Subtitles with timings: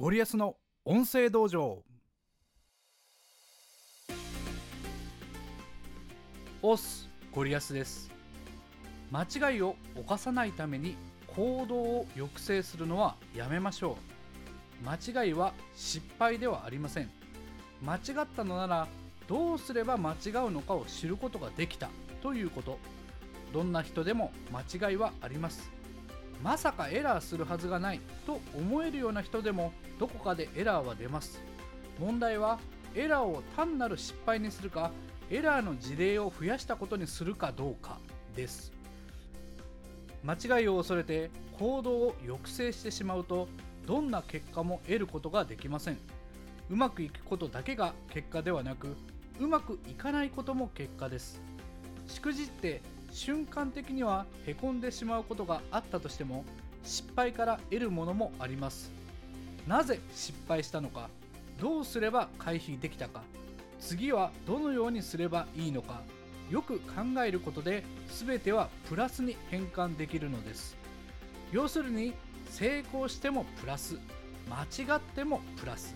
[0.00, 1.82] ゴリアスの音声道場。
[6.62, 8.08] オスゴリアスです。
[9.10, 10.94] 間違いを犯さないために
[11.26, 13.98] 行動を抑制するのはやめましょ
[14.84, 14.88] う。
[14.88, 17.10] 間違いは失敗ではありません。
[17.82, 18.86] 間違ったのなら
[19.26, 21.90] どうすれば間違うのかを知ることができた
[22.22, 22.78] ということ。
[23.52, 25.76] どんな人でも間違いはあります。
[26.42, 31.40] まさかエラーするはずがないと思えるような人でもどこかでエラーは出ます。
[31.98, 32.58] 問題は
[32.94, 34.92] エラーを単なる失敗にするか
[35.30, 37.98] エラーの事例を増やしたことにするかどうか
[38.36, 38.72] です。
[40.24, 43.48] 間違いを恐れて行動を抑制してしまうと
[43.86, 45.98] どんな結果も得ることができません。
[46.70, 48.96] うまくいくことだけが結果ではなく
[49.40, 51.40] うまくいかないことも結果です。
[52.06, 56.44] しくじって瞬間的にはへこんでしまうことがあったとしても
[56.84, 58.90] 失敗から得るものもあります。
[59.66, 61.10] なぜ失敗したのか
[61.60, 63.22] どうすれば回避できたか
[63.80, 66.00] 次はどのようにすればいいのか
[66.50, 70.76] よく考えることで全てはプラスに変換できるのです。
[71.52, 72.14] 要するに
[72.50, 73.98] 成功してもプラス
[74.48, 74.62] 間
[74.94, 75.94] 違ってもプラス。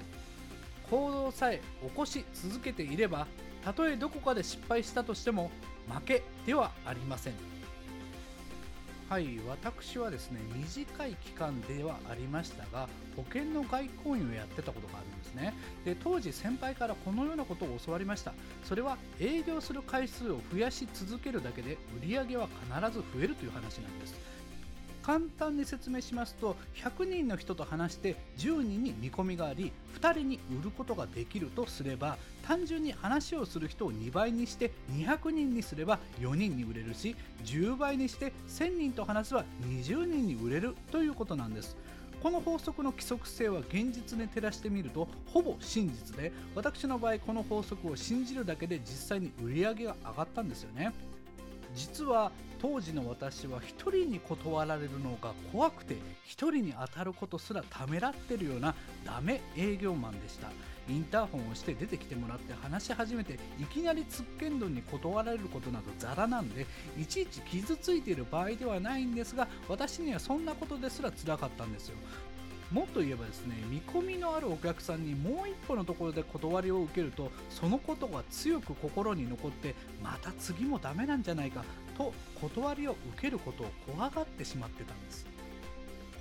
[0.91, 3.27] 行動さえ起こし続けていれば
[3.65, 5.51] たとえどこかで失敗したとしても
[5.89, 7.35] 負けではありません。
[9.09, 15.55] はい私はですね短い期間ではありましたが保険の外交員をやってたことがあるんですね。
[15.85, 18.33] で当時先輩からこのようなことを教わりました。
[18.65, 24.15] それは営業する回数を増やし続けるだけで売り上げは必ず増えるという話なんです。
[25.03, 41.77] 簡単に説明しますと100人の人と話して10人に見込みがあり2人に売ることができるとすれば単純に話をする人を2倍にして200人にすれば4人に売れるし10倍にして1000人と話せば20人に売れるということなんです。
[42.23, 50.93] この法則の規則性は現実に照らしてみるとほぼ真実で私の場合この法則を信じるだけで実際に売り上げが上がったんですよね。
[51.75, 58.75] 実は当時の私は1人に断られるのが怖くて1人に当たることすらためらってるような
[59.05, 60.49] ダメ営業マンでした。
[60.89, 66.67] インターホンをして出てきてもらって話し始めていきなりつっけんどんに断られることなどザラなんで
[66.99, 71.97] いちいち傷ついている場合ではないんですが私にはそんなことですら辛かったんですよ。
[72.73, 81.65] もっと言えばですね見込みのあるお客さんにもう一歩のところで断りを受けるとそのことが強く心に残ってまた次もダメなんじゃないか
[81.99, 85.27] と断りを受けることを怖がってしまってたんです。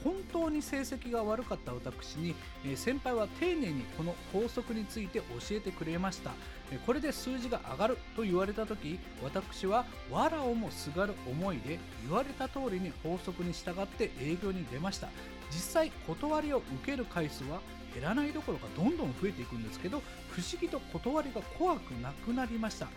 [0.03, 2.33] 本当に成績が悪かった私に、
[2.65, 6.31] え先輩は丁寧にこの法則について教えてくれました、
[6.71, 15.07] えこれで数字が上がると言われた時私は藁をもすがる思いで言われた通りに法則に従って営業に出ました。
[15.51, 17.61] 実際断りを受ける回数は
[17.93, 22.87] 減らないどころかどんどん増えていくんですけど不思議と断りが怖くなくなりました。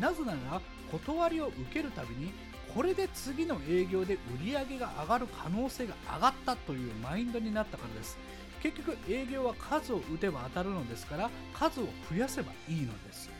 [0.00, 2.32] なぜなら断りを受けるたびに
[2.74, 8.18] これで次の営業で売り上げが上がる可能性が上がったというマインドになったからです。
[8.62, 13.30] 結局営業は数を打てば当たるのですから数を増やせばいいのです。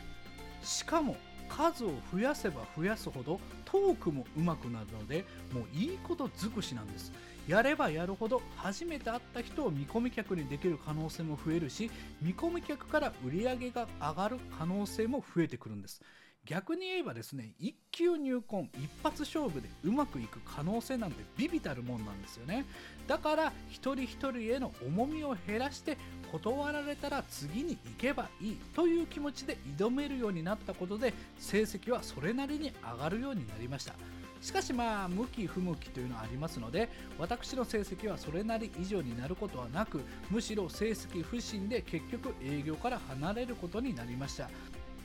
[0.62, 1.16] しかも
[1.56, 7.12] 数を増やせば増やすほどトークも上手くなるのでもういいこと尽くしなんです。
[7.46, 11.90] やればやるほど初めて会った人を見込み客にできる可能性も増えるし
[12.22, 16.00] 見込み客から売り上げが上がる可能性も増えてくるんです。
[16.44, 22.64] 逆に言えばですね一級入魂一発勝負でうまくいく可能性なんてビビたるもんなんですよね。
[23.06, 25.96] だから一人一人への重みを減らして
[26.32, 33.94] 断られたら次に行けばいいという気持ちで挑めるようになったことで成績はそれなりに上がるようになりました。
[34.40, 44.50] しかしまあ向き不向きというのはありますので私の成績はそれなり以上になることはなくむしろ成績不振で結局営業から離れることになりました。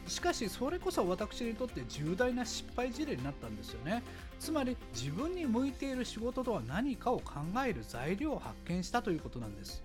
[0.08, 4.04] しかしそれこそ私にとって重大な失敗事例になったんですよね。
[4.40, 9.84] つまり自分に向いている仕事とは何かを考える材料を発見したということなんです。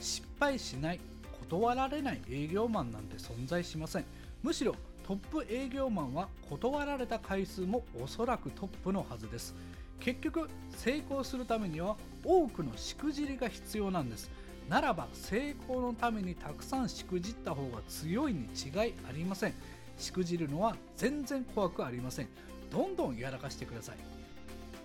[0.00, 1.00] 失敗しない
[1.48, 4.04] 断られない営業マンなんて存在しません。
[4.42, 4.74] むしろ
[5.06, 9.54] トップ営業マンは断られた回数もおそらくトップのはずです。
[10.00, 14.30] 結局成功するためには多くのしくじりが必要なんです。
[14.72, 19.54] ならば成功のためにたくさんしくじった方が強いに違いありません。
[19.98, 22.28] しくじるのは全然怖くありません。
[22.70, 23.96] どんどんやらかしてください。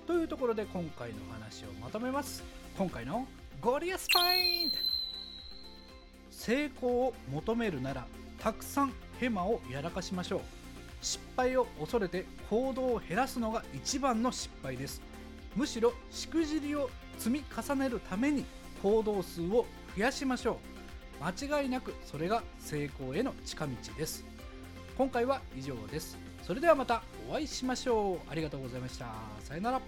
[0.06, 2.44] というところで今回の話をまとめます。
[2.78, 3.26] 今回の
[3.62, 4.72] ゴリアスパイン
[6.32, 8.06] 成功を求めるなら
[8.42, 10.42] たくさんヘマをやらかしましょう。
[11.02, 15.02] 失敗を恐れて行動を減らすのが一番の失敗です。
[15.56, 18.44] むしろしくじりを積み重ねるために
[18.84, 19.66] 行動数を
[19.98, 20.60] 増やしましょ
[21.20, 21.24] う。
[21.24, 24.24] 間違いなくそれが成功への近道です。
[24.96, 26.20] 今回は以上です。
[26.44, 28.30] それではまたお会いしましょう。
[28.30, 29.08] ありがとうございました。
[29.40, 29.82] さよなら。